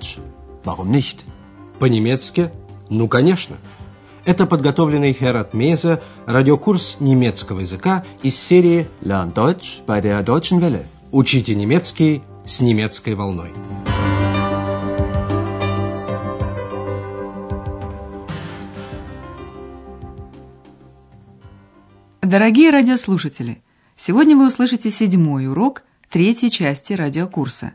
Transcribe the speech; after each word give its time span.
Deutsch? 0.00 0.18
Warum 0.64 0.90
nicht? 0.90 1.24
По-немецки? 1.78 2.50
Ну, 2.88 3.08
конечно. 3.08 3.56
Это 4.24 4.46
подготовленный 4.46 5.12
Херат 5.12 5.54
Меза 5.54 6.02
радиокурс 6.26 6.98
немецкого 7.00 7.60
языка 7.60 8.04
из 8.22 8.38
серии 8.38 8.88
Lern 9.02 9.32
Deutsch 9.34 9.84
bei 9.86 10.00
der 10.00 10.22
Deutschen 10.24 10.60
Welle. 10.60 10.84
«Учите 11.12 11.54
немецкий 11.54 12.22
с 12.46 12.60
немецкой 12.60 13.14
волной». 13.14 13.50
Дорогие 22.22 22.70
радиослушатели, 22.70 23.62
сегодня 23.96 24.36
вы 24.36 24.46
услышите 24.46 24.90
седьмой 24.90 25.48
урок 25.48 25.82
третьей 26.08 26.50
части 26.50 26.92
радиокурса. 26.92 27.72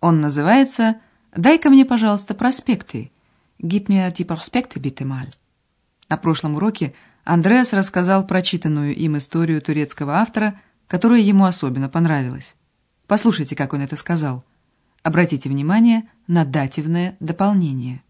Он 0.00 0.20
называется 0.20 0.96
«Дай-ка 1.36 1.70
мне, 1.70 1.84
пожалуйста, 1.84 2.34
проспекты». 2.34 3.10
«Gib 3.60 3.88
mir 3.88 4.12
die 4.12 4.24
Prospekte 4.24 4.80
bitte 4.80 5.04
mal». 5.04 5.28
На 6.08 6.16
прошлом 6.16 6.56
уроке 6.56 6.94
Андреас 7.24 7.72
рассказал 7.72 8.26
прочитанную 8.26 8.94
им 8.94 9.16
историю 9.16 9.62
турецкого 9.62 10.16
автора, 10.16 10.60
которая 10.86 11.20
ему 11.20 11.44
особенно 11.44 11.88
понравилась. 11.88 12.54
Послушайте, 13.06 13.56
как 13.56 13.72
он 13.72 13.80
это 13.80 13.96
сказал. 13.96 14.44
Обратите 15.02 15.48
внимание 15.48 16.04
на 16.26 16.44
дативное 16.44 17.16
дополнение. 17.20 18.02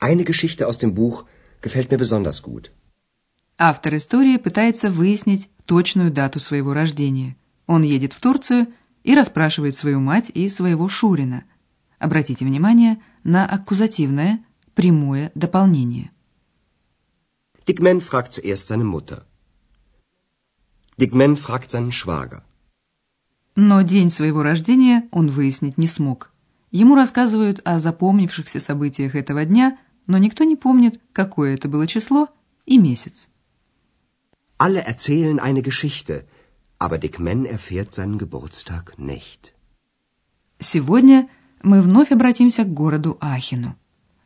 Eine 0.00 0.24
Geschichte 0.24 0.66
aus 0.66 0.78
dem 0.78 0.94
Buch 0.94 1.24
gefällt 1.62 1.90
mir 1.90 1.98
besonders 1.98 2.42
gut. 2.42 2.70
Автор 3.56 3.94
истории 3.96 4.36
пытается 4.36 4.90
выяснить 4.90 5.48
точную 5.64 6.10
дату 6.10 6.40
своего 6.40 6.74
рождения. 6.74 7.36
Он 7.66 7.82
едет 7.82 8.12
в 8.12 8.20
Турцию 8.20 8.66
и 9.04 9.14
расспрашивает 9.14 9.76
свою 9.76 10.00
мать 10.00 10.30
и 10.34 10.48
своего 10.48 10.88
Шурина. 10.88 11.44
Обратите 12.04 12.44
внимание 12.44 13.00
на 13.24 13.46
аккузативное, 13.46 14.44
прямое 14.74 15.32
дополнение. 15.34 16.10
Dickman 17.66 18.00
fragt 18.02 18.34
zuerst 18.34 18.66
seine 18.66 18.84
Mutter. 18.84 19.24
Dickman 20.98 21.34
fragt 21.34 21.70
seinen 21.70 21.92
Schwager. 21.92 22.42
Но 23.56 23.80
день 23.80 24.10
своего 24.10 24.42
рождения 24.42 25.08
он 25.12 25.30
выяснить 25.30 25.78
не 25.78 25.86
смог. 25.86 26.30
Ему 26.70 26.94
рассказывают 26.94 27.62
о 27.64 27.78
запомнившихся 27.78 28.60
событиях 28.60 29.14
этого 29.14 29.46
дня, 29.46 29.78
но 30.06 30.18
никто 30.18 30.44
не 30.44 30.56
помнит, 30.56 31.00
какое 31.14 31.54
это 31.54 31.68
было 31.70 31.86
число 31.86 32.28
и 32.66 32.76
месяц. 32.76 33.30
Alle 34.58 34.80
erzählen 34.80 35.40
eine 35.40 35.62
Geschichte, 35.62 36.26
aber 36.78 36.98
Dick 36.98 37.18
Man 37.18 37.46
erfährt 37.46 37.94
seinen 37.94 38.18
Geburtstag 38.18 38.98
nicht. 38.98 39.54
Сегодня 40.58 41.30
мы 41.64 41.82
вновь 41.82 42.12
обратимся 42.12 42.64
к 42.64 42.72
городу 42.72 43.18
Ахену. 43.20 43.76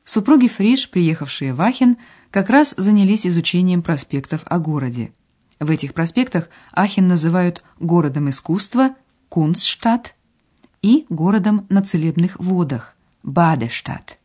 Супруги 0.05 0.49
Фриш, 0.49 0.91
приехавшие 0.91 1.55
в 1.55 1.61
Ахен, 1.61 1.97
как 2.31 2.51
раз 2.51 2.75
занялись 2.77 3.27
изучением 3.27 3.83
проспектов 3.83 4.43
о 4.45 4.59
городе. 4.59 5.13
В 5.59 5.71
этих 5.71 5.95
проспектах 5.95 6.51
Ахен 6.73 7.09
называют 7.09 7.63
городом 7.81 8.29
искусства, 8.29 8.95
Кунстштадт, 9.29 10.15
и 10.83 11.07
городом 11.09 11.67
на 11.71 11.83
целебных 11.83 12.39
водах, 12.39 12.97
Бадештадт. 13.23 14.19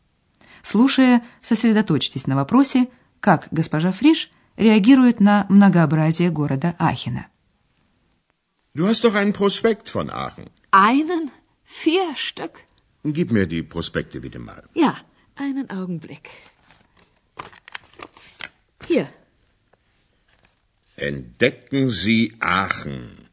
Слушая, 0.61 1.23
сосредоточьтесь 1.42 2.27
на 2.27 2.36
вопросе, 2.36 2.89
как 3.20 3.48
госпожа 3.52 3.92
Фриш– 3.92 4.30
реагирует 4.58 5.20
на 5.20 5.45
многообразие 5.50 6.30
города 6.30 6.75
Ахена. 6.80 7.27
Du 8.75 8.88
hast 8.88 9.03
doch 9.03 9.14
einen 9.14 9.33
Prospekt 9.33 9.89
von 9.89 10.09
Aachen. 10.09 10.50
Einen? 10.72 11.30
Vier 11.64 12.16
Stück? 12.16 12.66
Gib 13.04 13.32
mir 13.32 13.48
die 13.48 13.64
Prospekte 13.64 14.22
bitte 14.22 14.40
mal. 14.40 14.64
Ja, 14.73 14.95
einen 15.36 15.70
Augenblick. 15.70 16.30
Hier. 18.88 19.08
Entdecken 20.95 21.89
Sie 21.89 22.36
Aachen. 22.39 23.23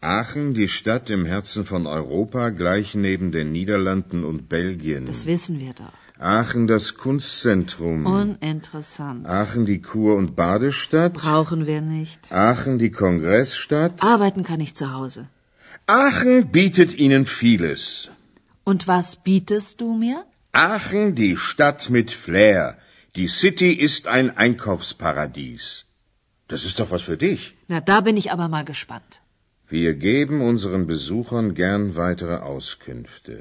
Aachen, 0.00 0.54
die 0.54 0.68
Stadt 0.68 1.08
im 1.10 1.24
Herzen 1.24 1.64
von 1.64 1.86
Europa, 1.86 2.50
gleich 2.50 2.94
neben 2.94 3.32
den 3.32 3.52
Niederlanden 3.52 4.22
und 4.22 4.48
Belgien. 4.48 5.06
Das 5.06 5.26
wissen 5.26 5.58
wir 5.60 5.72
doch. 5.72 5.92
Aachen 6.20 6.66
das 6.66 6.94
Kunstzentrum. 6.94 8.04
Uninteressant. 8.04 9.26
Aachen 9.26 9.64
die 9.64 9.80
Kur- 9.80 10.16
und 10.16 10.36
Badestadt. 10.36 11.14
Brauchen 11.14 11.66
wir 11.66 11.80
nicht. 11.80 12.32
Aachen 12.32 12.78
die 12.78 12.90
Kongressstadt. 12.90 14.02
Arbeiten 14.02 14.44
kann 14.44 14.60
ich 14.60 14.74
zu 14.74 14.92
Hause. 14.92 15.28
Aachen 15.86 16.50
bietet 16.50 16.98
Ihnen 16.98 17.24
vieles. 17.24 18.10
Und 18.70 18.80
was 18.94 19.08
bietest 19.28 19.80
du 19.80 19.88
mir? 20.04 20.16
Aachen 20.52 21.14
die 21.22 21.36
Stadt 21.48 21.82
mit 21.96 22.08
Flair. 22.24 22.64
Die 23.16 23.28
City 23.40 23.70
ist 23.88 24.02
ein 24.16 24.26
Einkaufsparadies. 24.44 25.64
Das 26.52 26.64
ist 26.68 26.76
doch 26.80 26.90
was 26.94 27.02
für 27.08 27.18
dich. 27.26 27.42
Na, 27.72 27.80
da 27.90 27.96
bin 28.06 28.16
ich 28.22 28.28
aber 28.34 28.48
mal 28.54 28.66
gespannt. 28.72 29.12
Wir 29.76 29.92
geben 30.08 30.36
unseren 30.50 30.86
Besuchern 30.86 31.54
gern 31.62 31.96
weitere 31.96 32.36
Auskünfte. 32.52 33.36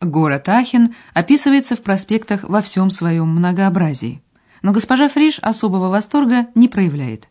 Город 0.00 0.48
Ахен 0.48 0.94
описывается 1.14 1.74
в 1.76 1.82
проспектах 1.82 2.40
во 2.54 2.60
всем 2.60 2.90
своем 2.90 3.28
многообразии. 3.28 4.20
Но 4.62 4.72
госпожа 4.72 5.08
Фриш 5.08 5.38
особого 5.40 5.88
восторга 5.88 6.48
не 6.54 6.68
проявляет. 6.68 7.28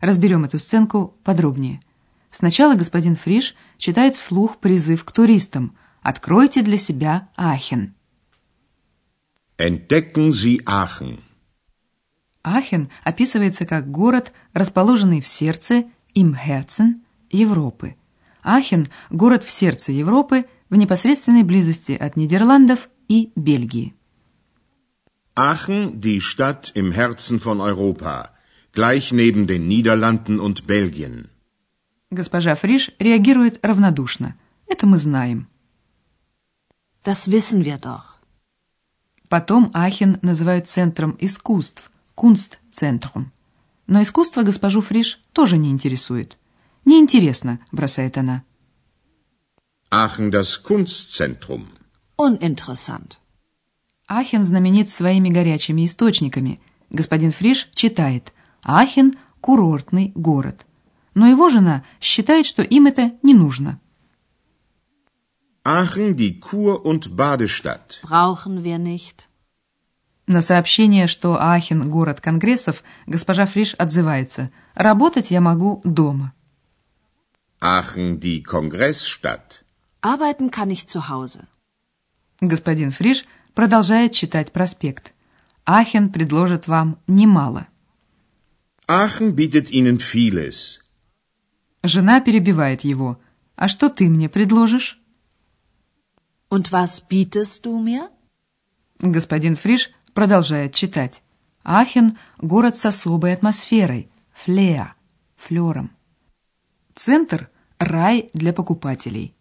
Разберем 0.00 0.44
эту 0.44 0.58
сценку 0.58 1.14
подробнее. 1.24 1.80
Сначала 2.30 2.74
господин 2.74 3.16
Фриш 3.16 3.54
читает 3.76 4.14
вслух 4.16 4.58
призыв 4.58 5.04
к 5.04 5.12
туристам 5.12 5.76
«Откройте 6.02 6.62
для 6.62 6.78
себя 6.78 7.28
Ахен». 7.36 7.94
Entdecken 9.58 10.30
Sie 10.30 10.62
Aachen. 10.64 11.20
Ахен 12.42 12.88
описывается 13.04 13.66
как 13.66 13.90
город, 13.90 14.32
расположенный 14.54 15.20
в 15.20 15.26
сердце, 15.26 15.84
им 16.14 16.34
Herzen, 16.34 17.02
Европы. 17.30 17.96
Ахен– 18.42 18.88
город 19.10 19.44
в 19.44 19.50
сердце 19.50 19.92
Европы– 19.92 20.46
в 20.70 20.76
непосредственной 20.76 21.42
близости 21.42 21.92
от 21.92 22.16
Нидерландов 22.16 22.88
и 23.08 23.32
Бельгии. 23.34 23.92
Aachen, 25.36 26.00
die 26.00 26.20
Stadt 26.20 26.72
im 26.74 26.92
Herzen 26.92 27.40
von 27.40 27.60
Europa, 27.60 28.30
gleich 28.72 29.12
neben 29.12 29.46
den 29.46 29.66
Niederlanden 29.66 30.38
und 30.40 30.66
Belgien. 30.66 31.28
Госпожа 32.10 32.54
Фриш 32.54 32.90
реагирует 32.98 33.64
равнодушно. 33.64 34.36
Это 34.66 34.86
мы 34.86 34.98
знаем. 34.98 35.48
Das 37.02 37.30
wissen 37.30 37.64
wir 37.64 37.78
doch. 37.78 38.18
Потом 39.28 39.70
Ахен 39.72 40.18
называют 40.22 40.68
центром 40.68 41.16
искусств, 41.18 41.90
Кунстцентрум. 42.14 43.32
Но 43.86 44.02
искусство 44.02 44.42
госпожу 44.42 44.82
Фриш 44.82 45.20
тоже 45.32 45.56
не 45.56 45.70
интересует. 45.70 46.38
Неинтересно, 46.84 47.60
бросает 47.72 48.18
она. 48.18 48.42
Aachen 49.90 50.30
das 50.30 50.62
Kunstzentrum. 50.62 51.68
Uninteressant. 52.18 53.18
Ахен 54.06 54.44
знаменит 54.44 54.90
своими 54.90 55.30
горячими 55.30 55.86
источниками. 55.86 56.60
Господин 56.90 57.32
Фриш 57.32 57.70
читает 57.74 58.32
«Ахен– 58.62 59.14
курортный 59.40 60.12
город». 60.14 60.66
Но 61.14 61.26
его 61.26 61.48
жена 61.48 61.84
считает, 62.00 62.46
что 62.46 62.62
им 62.62 62.86
это 62.86 63.12
не 63.22 63.34
нужно. 63.34 63.80
Aachen 65.78 66.16
die 66.16 66.40
Kur- 66.40 66.84
und 66.90 67.02
Badestadt. 67.16 68.00
Brauchen 68.02 68.64
wir 68.64 68.78
nicht. 68.78 69.28
На 70.26 70.42
сообщение, 70.42 71.06
что 71.06 71.28
Ахен– 71.40 71.90
город 71.96 72.20
конгрессов, 72.20 72.82
госпожа 73.06 73.46
Фриш 73.46 73.74
отзывается 73.74 74.50
«Работать 74.74 75.30
я 75.30 75.40
могу 75.40 75.80
дома». 75.84 76.32
Aachen 77.60 78.18
die 78.18 78.42
Kongressstadt. 78.42 79.64
Arbeiten 80.02 80.50
kann 80.50 80.70
ich 80.70 80.88
zu 80.88 81.08
Hause. 81.08 81.46
Господин 82.40 82.90
Фриш 82.90 83.24
продолжает 83.54 84.12
читать 84.12 84.50
проспект. 84.52 85.12
Ахен 85.64 86.10
предложит 86.10 86.66
вам 86.66 86.98
немало. 87.06 87.68
Aachen 88.88 89.36
bietet 89.36 89.70
Ihnen 89.70 89.98
vieles. 89.98 90.80
Жена 91.84 92.20
перебивает 92.20 92.80
его. 92.82 93.20
А 93.54 93.68
что 93.68 93.88
ты 93.88 94.08
мне 94.08 94.28
предложишь? 94.28 94.99
Und 96.50 96.72
was 96.72 97.00
bietest 97.08 97.64
du 97.64 97.78
mir? 97.78 98.10
Господин 98.98 99.56
Фриш 99.56 99.90
продолжает 100.12 100.74
читать. 100.74 101.22
Ахен– 101.62 102.18
город 102.38 102.76
с 102.76 102.84
особой 102.86 103.32
атмосферой. 103.32 104.10
Флеа. 104.32 104.94
Флером. 105.36 105.90
Центр– 106.96 107.48
рай 107.78 108.30
для 108.34 108.52
покупателей. 108.52 109.34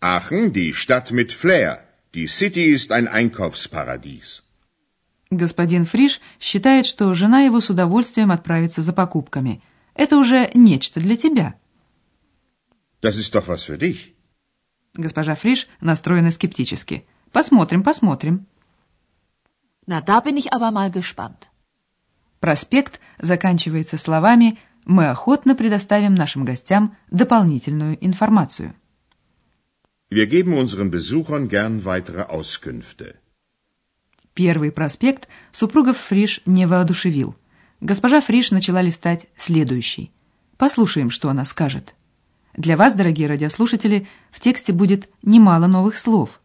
Aachen, 0.00 0.52
die 0.52 0.72
Stadt 0.72 1.12
mit 1.12 1.30
Flair. 1.32 1.84
Die 2.14 2.26
City 2.26 2.64
ist 2.76 2.90
ein 2.90 3.06
Einkaufsparadies. 3.06 4.42
Господин 5.30 5.84
Фриш 5.84 6.20
считает, 6.40 6.86
что 6.86 7.12
жена 7.12 7.40
его 7.40 7.60
с 7.60 7.68
удовольствием 7.68 8.30
отправится 8.30 8.80
за 8.80 8.92
покупками. 8.94 9.62
Это 9.94 10.16
уже 10.16 10.50
нечто 10.54 11.00
для 11.00 11.16
тебя. 11.16 11.54
Das 13.02 13.16
ist 13.18 13.34
doch 13.34 13.46
was 13.48 13.64
für 13.64 13.76
dich. 13.76 14.15
Госпожа 14.96 15.34
Фриш 15.34 15.68
настроена 15.80 16.30
скептически. 16.30 17.06
Посмотрим, 17.32 17.82
посмотрим. 17.82 18.46
Na, 19.86 20.00
da 20.00 20.20
bin 20.20 20.36
ich 20.36 20.52
aber 20.52 20.70
mal 20.70 20.90
gespannt. 20.90 21.50
Проспект 22.40 23.00
заканчивается 23.18 23.96
словами 23.98 24.58
«Мы 24.84 25.08
охотно 25.08 25.54
предоставим 25.54 26.14
нашим 26.14 26.44
гостям 26.44 26.96
дополнительную 27.10 27.96
информацию». 28.04 28.74
Wir 30.08 30.26
geben 30.26 30.54
unseren 30.54 30.90
Besuchern 30.90 31.48
gern 31.48 31.84
weitere 31.84 32.22
Auskünfte. 32.22 33.16
Первый 34.34 34.70
проспект 34.70 35.28
супругов 35.50 35.96
Фриш 35.98 36.40
не 36.46 36.66
воодушевил. 36.66 37.36
Госпожа 37.80 38.20
Фриш 38.20 38.50
начала 38.50 38.82
листать 38.82 39.26
следующий. 39.36 40.12
Послушаем, 40.56 41.10
что 41.10 41.28
она 41.28 41.44
скажет. 41.44 41.94
Для 42.56 42.76
вас, 42.78 42.94
дорогие 42.94 43.28
радиослушатели, 43.28 44.06
в 44.30 44.40
тексте 44.40 44.72
будет 44.72 45.10
немало 45.22 45.66
новых 45.66 45.98
слов. 45.98 46.40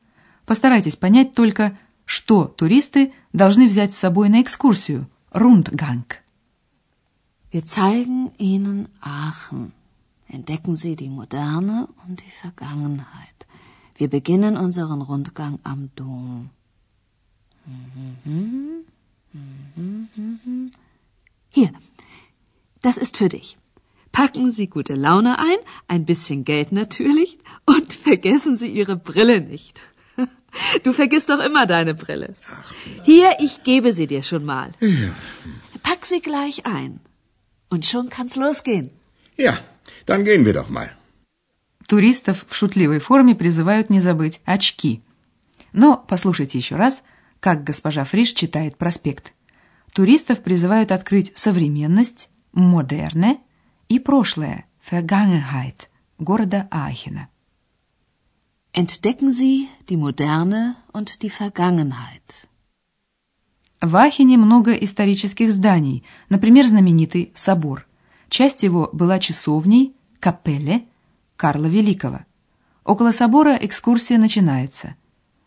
Постарайтесь 0.46 0.98
понять 0.98 1.34
только, 1.34 1.78
что 2.04 2.46
туристы 2.46 3.14
должны 3.32 3.68
взять 3.68 3.94
с 3.94 3.98
собой 3.98 4.28
на 4.28 4.42
экскурсию 4.42 5.08
Rundgang. 5.32 6.04
Wir 7.54 7.66
zeigen 7.66 8.32
Ihnen 8.38 8.90
Aachen. 9.02 9.72
Entdecken 10.28 10.76
Sie 10.76 10.96
die 10.98 11.10
Moderne 11.10 11.88
und 12.06 12.22
die 12.22 12.36
Vergangenheit. 12.42 13.48
Wir 13.98 14.10
beginnen 14.10 14.58
unseren 14.58 15.02
Rundgang 15.02 15.60
am 15.64 15.90
Dom. 15.96 16.50
Hier, 21.50 21.72
das 22.82 22.98
ist 22.98 23.16
für 23.18 23.30
dich. 23.30 23.58
Packen 24.13 24.51
Sie 24.51 24.69
gute 24.69 24.95
Laune 24.95 25.39
ein, 25.39 25.61
ein 25.89 26.05
bisschen 26.07 26.45
Geld 26.45 26.73
natürlich 26.73 27.39
und 27.67 27.93
vergessen 27.93 28.57
Sie 28.57 28.69
Ihre 28.69 28.97
Brille 28.97 29.41
nicht. 29.41 29.81
Du 30.85 30.93
vergisst 30.93 31.29
doch 31.31 31.41
immer 31.49 31.67
deine 31.67 31.95
Brille. 31.95 32.35
Hier, 33.05 33.31
ich 33.41 33.63
gebe 33.63 33.93
sie 33.93 34.07
dir 34.07 34.23
schon 34.23 34.45
mal. 34.45 34.73
Ja. 34.81 35.13
Pack 35.83 36.07
sie 36.07 36.21
gleich 36.21 36.65
ein. 36.65 37.01
Und 37.69 37.85
schon 37.85 38.09
kann's 38.09 38.37
losgehen. 38.37 38.91
Ja, 39.37 39.59
dann 40.07 40.25
gehen 40.25 40.45
wir 40.45 40.55
doch 40.55 40.71
mal. 40.71 40.91
Туристов 41.89 42.47
в 42.49 42.55
шутливой 42.55 43.01
форме 43.01 43.35
призывают 43.35 43.91
не 43.91 44.01
забыть 44.01 44.41
очки. 44.45 45.03
Но 45.73 46.05
послушайте 46.09 46.59
еще 46.59 46.77
раз, 46.77 47.03
как 47.41 47.65
госпожа 47.65 48.05
Фриш 48.05 48.33
читает 48.33 48.77
проспект. 48.77 49.35
Туристов 49.95 50.43
призывают 50.43 50.91
открыть 50.91 51.33
современность, 51.37 52.29
модерне 52.53 53.41
и 53.94 54.00
прошлое, 54.00 54.64
Vergangenheit, 54.80 55.90
города 56.18 56.66
Аахена. 56.72 57.28
Entdecken 58.74 59.30
Sie 59.30 59.68
die 59.90 59.98
Moderne 59.98 60.78
und 60.94 61.22
die 61.22 61.30
Vergangenheit. 61.30 62.48
В 63.82 63.94
Ахене 63.98 64.38
много 64.38 64.72
исторических 64.72 65.52
зданий, 65.52 66.06
например, 66.30 66.68
знаменитый 66.68 67.34
собор. 67.36 67.86
Часть 68.30 68.64
его 68.64 68.90
была 68.94 69.20
часовней, 69.20 69.94
капелле 70.22 70.86
Карла 71.36 71.66
Великого. 71.66 72.22
Около 72.86 73.12
собора 73.12 73.58
экскурсия 73.60 74.18
начинается. 74.18 74.96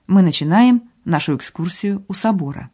Мы 0.06 0.20
начинаем 0.20 0.90
нашу 1.06 1.36
экскурсию 1.36 2.04
у 2.08 2.12
собора. 2.12 2.70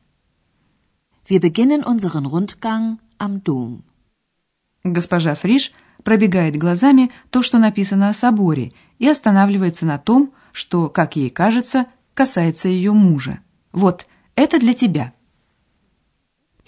Wir 1.29 1.39
beginnen 1.39 1.85
unseren 1.85 2.27
Rundgang 2.27 2.99
am 3.19 3.45
Dom. 3.45 3.85
Госпожа 4.85 5.35
Фриш 5.35 5.73
пробегает 6.03 6.57
глазами 6.57 7.11
то, 7.31 7.43
что 7.43 7.59
написано 7.59 8.09
о 8.09 8.15
соборе, 8.15 8.71
и 8.99 9.09
останавливается 9.09 9.87
на 9.87 9.99
том, 9.99 10.33
что, 10.53 10.89
как 10.89 11.17
ей 11.17 11.31
кажется, 11.31 11.87
касается 12.15 12.69
ее 12.69 12.93
мужа. 12.93 13.41
Вот, 13.73 14.07
это 14.35 14.59
для 14.59 14.75
тебя. 14.75 15.13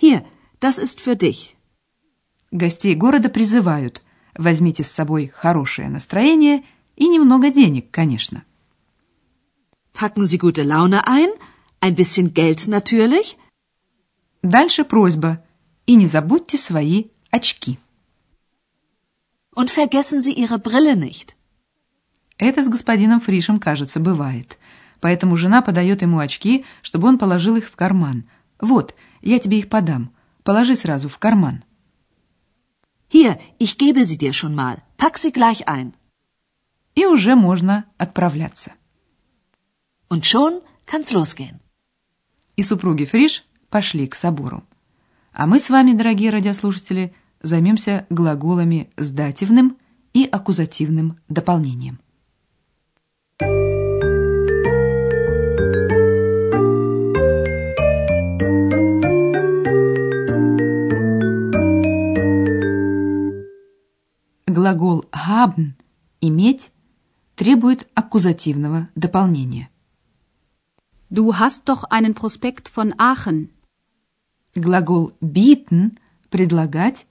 Hier, 0.00 0.24
das 0.60 0.78
ist 0.78 1.00
für 1.00 1.16
dich. 1.16 1.56
Гостей 2.50 2.94
города 2.94 3.28
призывают. 3.28 4.02
Возьмите 4.36 4.84
с 4.84 4.90
собой 4.90 5.32
хорошее 5.34 5.88
настроение 5.88 6.64
и 6.96 7.08
немного 7.08 7.50
денег, 7.50 7.90
конечно. 7.90 8.44
Packen 9.94 10.24
Sie 10.24 10.38
gute 10.38 10.62
Laune 10.62 11.06
ein, 11.06 11.30
ein 11.80 11.94
bisschen 11.94 12.32
Geld 12.32 12.66
natürlich. 12.66 13.36
Дальше 14.42 14.84
просьба. 14.84 15.42
И 15.86 15.94
не 15.94 16.06
забудьте 16.06 16.56
свои 16.58 17.06
очки. 17.30 17.78
Und 19.54 19.70
vergessen 19.70 20.22
Sie 20.22 20.32
Ihre 20.32 20.58
Brille 20.58 20.96
nicht. 20.96 21.36
Это 22.38 22.64
с 22.64 22.68
господином 22.68 23.20
Фришем, 23.20 23.60
кажется, 23.60 24.00
бывает. 24.00 24.58
Поэтому 25.00 25.36
жена 25.36 25.62
подает 25.62 26.02
ему 26.02 26.18
очки, 26.18 26.64
чтобы 26.80 27.08
он 27.08 27.18
положил 27.18 27.56
их 27.56 27.68
в 27.68 27.76
карман. 27.76 28.24
Вот, 28.60 28.94
я 29.20 29.38
тебе 29.38 29.58
их 29.58 29.68
подам. 29.68 30.12
Положи 30.42 30.74
сразу 30.74 31.08
в 31.08 31.18
карман. 31.18 31.64
Hier, 33.08 33.38
ich 33.58 33.76
gebe 33.76 34.04
sie 34.04 34.16
dir 34.16 34.32
schon 34.32 34.54
mal. 34.54 34.82
Pack 34.96 35.18
sie 35.18 35.32
gleich 35.32 35.66
ein. 35.66 35.92
И 36.94 37.04
уже 37.04 37.34
можно 37.36 37.84
отправляться. 37.98 38.72
Und 40.08 40.24
schon 40.24 40.62
kann's 40.86 41.12
losgehen. 41.12 41.60
И 42.56 42.62
супруги 42.62 43.04
Фриш 43.04 43.44
пошли 43.68 44.06
к 44.06 44.14
собору. 44.14 44.64
А 45.32 45.46
мы 45.46 45.58
с 45.58 45.70
вами, 45.70 45.92
дорогие 45.92 46.30
радиослушатели, 46.30 47.14
займемся 47.42 48.06
глаголами 48.10 48.90
с 48.96 49.10
дативным 49.10 49.76
и 50.12 50.24
аккузативным 50.24 51.18
дополнением. 51.28 51.98
Глагол 64.46 65.04
haben– 65.12 65.74
иметь 66.20 66.72
требует 67.36 67.88
аккузативного 67.94 68.88
дополнения. 68.94 69.68
Du 71.10 71.34
hast 71.38 71.64
doch 71.66 71.84
einen 71.84 72.14
Prospekt 72.14 72.68
von 72.68 72.94
Aachen. 72.98 73.50
Глагол 74.54 75.14
bieten– 75.20 75.98
предлагать 76.30 77.06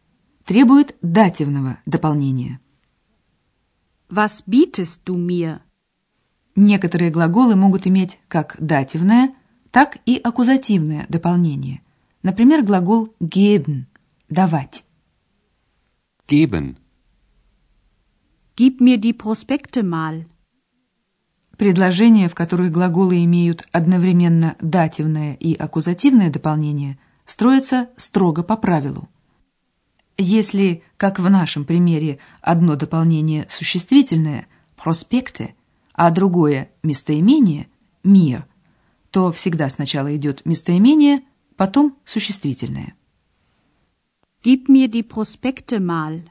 требует 0.51 0.97
дативного 1.01 1.77
дополнения. 1.85 2.59
Was 4.09 4.43
bietest 4.45 4.99
du 5.05 5.15
mir? 5.15 5.61
Некоторые 6.57 7.09
глаголы 7.09 7.55
могут 7.55 7.87
иметь 7.87 8.19
как 8.27 8.57
дативное, 8.59 9.33
так 9.71 9.99
и 10.05 10.17
аккузативное 10.17 11.05
дополнение. 11.07 11.81
Например, 12.21 12.63
глагол 12.63 13.15
geben– 13.21 13.85
давать. 14.29 14.83
Geben. 16.27 16.75
Gib 18.57 18.81
mir 18.81 18.97
die 18.97 19.13
Prospekte 19.13 19.83
mal. 19.83 20.25
Предложения, 21.55 22.27
в 22.27 22.35
которых 22.35 22.73
глаголы 22.73 23.23
имеют 23.23 23.65
одновременно 23.71 24.57
дативное 24.59 25.35
и 25.35 25.53
аккузативное 25.53 26.29
дополнение, 26.29 26.99
строятся 27.25 27.87
строго 27.95 28.43
по 28.43 28.57
правилу. 28.57 29.07
Если, 30.17 30.83
как 30.97 31.19
в 31.19 31.29
нашем 31.29 31.65
примере, 31.65 32.19
одно 32.41 32.75
дополнение 32.75 33.45
существительное– 33.49 34.47
проспекты, 34.75 35.55
а 35.93 36.11
другое– 36.11 36.69
местоимение– 36.83 37.67
мир, 38.03 38.45
то 39.11 39.31
всегда 39.31 39.69
сначала 39.69 40.15
идет 40.15 40.45
местоимение, 40.45 41.23
потом 41.55 41.97
существительное. 42.05 42.95
Gib 44.43 44.67
mir 44.67 44.87
die 44.87 45.03
Prospekte 45.03 45.79
mal. 45.79 46.23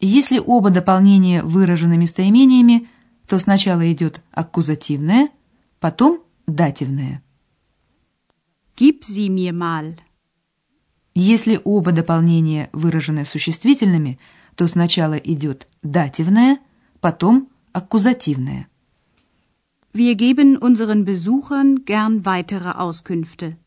Если 0.00 0.38
оба 0.38 0.70
дополнения 0.70 1.42
выражены 1.42 1.96
местоимениями, 1.96 2.88
то 3.26 3.38
сначала 3.38 3.90
идет 3.90 4.22
аккузативное, 4.32 5.30
потом 5.80 6.22
дативное. 6.46 7.22
Gib 8.76 9.00
sie 9.02 9.28
mir 9.28 9.52
mal. 9.52 9.96
Если 11.14 11.60
оба 11.64 11.92
дополнения 11.92 12.70
выражены 12.72 13.26
существительными, 13.26 14.18
то 14.56 14.66
сначала 14.66 15.14
идет 15.14 15.68
дативное, 15.82 16.58
потом 17.00 17.48
аккузативное. 17.72 18.68
Wir 19.92 20.14
geben 20.14 20.56
unseren 20.56 21.04
Besuchern 21.04 21.84
gern 21.84 22.24
weitere 22.24 22.70
Auskünfte. 22.70 23.58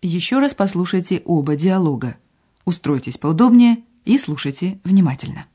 Еще 0.00 0.38
раз 0.38 0.54
послушайте 0.54 1.22
оба 1.24 1.56
диалога. 1.56 2.16
Устройтесь 2.64 3.18
поудобнее 3.18 3.82
и 4.08 4.16
слушайте 4.16 4.80
внимательно. 4.84 5.46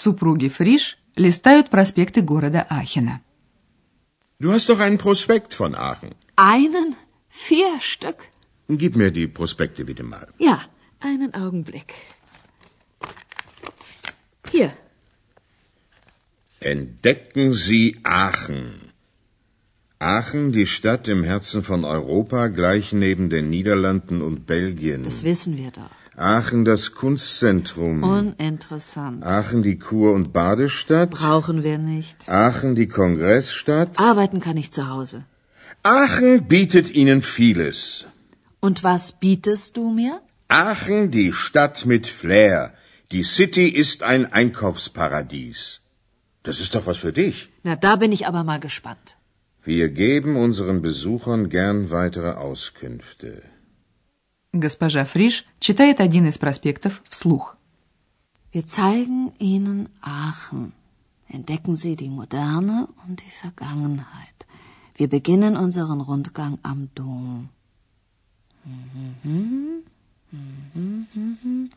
Супруги 0.00 0.48
Фриш 0.48 0.98
листают 1.16 1.70
проспекты 1.70 2.20
города 2.22 2.66
Ахена. 2.68 3.20
Du 4.38 4.52
hast 4.52 4.68
doch 4.68 4.80
einen 4.80 4.98
Prospekt 4.98 5.54
von 5.54 5.74
Aachen. 5.74 6.14
Einen? 6.36 6.94
Vier 7.30 7.80
Stück? 7.80 8.18
Gib 8.68 8.96
mir 8.96 9.10
die 9.10 9.26
Prospekte 9.28 9.84
bitte 9.84 10.02
mal. 10.02 10.28
Ja, 10.38 10.60
einen 11.00 11.32
Augenblick. 11.34 11.94
Hier, 14.50 14.72
Entdecken 16.60 17.52
Sie 17.52 17.98
Aachen. 18.02 18.80
Aachen, 19.98 20.52
die 20.52 20.66
Stadt 20.66 21.06
im 21.08 21.22
Herzen 21.22 21.62
von 21.62 21.84
Europa, 21.84 22.48
gleich 22.48 22.92
neben 22.92 23.30
den 23.30 23.50
Niederlanden 23.50 24.20
und 24.20 24.46
Belgien. 24.46 25.04
das 25.04 25.22
wissen 25.22 25.56
wir 25.56 25.70
doch. 25.70 25.90
Aachen, 26.21 26.65
das 26.65 26.93
Kunstzentrum. 26.93 28.03
Uninteressant. 28.03 29.23
Aachen, 29.25 29.63
die 29.63 29.77
Kur- 29.79 30.13
und 30.13 30.31
Badestadt. 30.33 31.09
Brauchen 31.09 31.63
wir 31.63 31.77
nicht. 31.77 32.29
Aachen, 32.29 32.75
die 32.75 32.87
Kongressstadt. 32.87 33.99
Arbeiten 33.99 34.39
kann 34.39 34.57
ich 34.57 34.71
zu 34.71 34.87
Hause. 34.87 35.23
Aachen 35.83 36.47
bietet 36.47 36.89
Ihnen 36.91 37.21
vieles. 37.21 38.05
Und 38.59 38.83
was 38.83 39.13
bietest 39.13 39.77
du 39.77 39.89
mir? 39.89 40.21
Aachen, 40.47 41.09
die 41.11 41.33
Stadt 41.33 41.85
mit 41.85 42.05
Flair. 42.07 42.73
Die 43.11 43.23
City 43.23 43.67
ist 43.67 44.03
ein 44.03 44.31
Einkaufsparadies. 44.31 45.81
Das 46.43 46.59
ist 46.59 46.75
doch 46.75 46.85
was 46.85 46.97
für 46.97 47.13
dich. 47.13 47.49
Na, 47.63 47.75
da 47.75 47.95
bin 47.95 48.11
ich 48.11 48.27
aber 48.27 48.43
mal 48.43 48.59
gespannt. 48.59 49.17
Wir 49.63 49.89
geben 49.89 50.35
unseren 50.37 50.81
Besuchern 50.81 51.49
gern 51.49 51.91
weitere 51.91 52.33
Auskünfte. 52.33 53.41
Госпожа 54.52 55.04
Фриш 55.04 55.44
читает 55.60 56.00
один 56.00 56.26
из 56.26 56.38
проспектов 56.38 57.02
вслух. 57.10 57.56
Wir 58.52 58.64
zeigen 58.66 59.32
Ihnen 59.38 59.88
Aachen. 60.00 60.72
Entdecken 61.28 61.76
Sie 61.76 61.96
die 61.96 62.08
Moderne 62.08 62.88
und 63.06 63.20
die 63.20 63.34
Vergangenheit. 63.42 64.46
Wir 64.94 65.08
beginnen 65.08 65.56
unseren 65.56 66.00
Rundgang 66.00 66.58
am 66.62 66.88
Dom. 66.94 67.50
Mhm, 68.64 69.82
mhm, 70.32 71.06
mhm. 71.14 71.70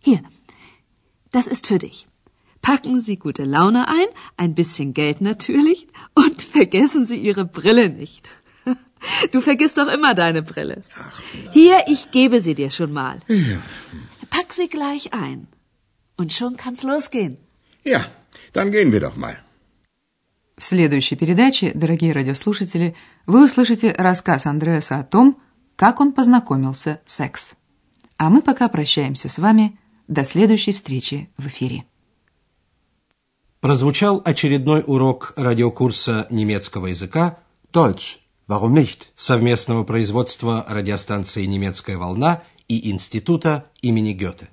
Hier, 0.00 0.22
das 1.30 1.46
ist 1.46 1.66
für 1.66 1.78
dich. 1.78 2.08
Packen 2.62 3.00
Sie 3.00 3.18
gute 3.18 3.44
Laune 3.44 3.88
ein, 3.88 4.08
ein 4.36 4.54
bisschen 4.54 4.94
Geld 4.94 5.20
natürlich, 5.20 5.88
und 6.14 6.42
vergessen 6.42 7.04
Sie 7.04 7.16
Ihre 7.16 7.44
Brille 7.44 7.90
nicht. 7.90 8.30
Du 9.33 9.41
vergisst 9.41 9.77
doch 9.79 9.89
immer 9.97 10.13
deine 10.13 10.41
Brille. 10.43 10.83
Hier, 11.53 11.77
ich 11.87 12.11
gebe 12.11 12.39
sie 12.39 12.53
dir 12.53 12.69
schon 12.69 12.91
mal. 12.93 13.15
Pack 14.29 14.53
sie 14.53 14.69
gleich 14.69 15.11
ein. 15.11 15.47
Und 16.15 16.31
schon 16.37 16.55
kann's 16.55 16.83
losgehen. 16.83 17.37
Ja, 17.83 18.01
dann 18.53 18.71
gehen 18.71 18.91
wir 18.91 18.99
doch 18.99 19.15
mal. 19.15 19.35
В 20.55 20.63
следующей 20.63 21.15
передаче, 21.15 21.71
дорогие 21.73 22.13
радиослушатели, 22.13 22.95
вы 23.25 23.45
услышите 23.45 23.91
рассказ 23.97 24.45
Андреаса 24.45 24.99
о 24.99 25.03
том, 25.03 25.41
как 25.75 25.99
он 25.99 26.13
познакомился 26.13 27.01
с 27.05 27.15
секс. 27.15 27.55
А 28.17 28.29
мы 28.29 28.43
пока 28.43 28.69
прощаемся 28.69 29.29
с 29.29 29.39
вами. 29.39 29.79
До 30.07 30.23
следующей 30.25 30.73
встречи 30.73 31.31
в 31.37 31.47
эфире. 31.47 31.85
Прозвучал 33.61 34.21
очередной 34.23 34.83
урок 34.85 35.33
радиокурса 35.37 36.27
немецкого 36.29 36.87
языка 36.87 37.39
Deutsch. 37.73 38.19
Warum 38.53 38.75
nicht? 38.75 39.11
совместного 39.15 39.83
производства 39.83 40.63
радиостанции 40.69 41.43
«Немецкая 41.45 41.97
волна» 41.97 42.43
и 42.67 42.91
Института 42.91 43.71
имени 43.81 44.13
Гёте. 44.13 44.47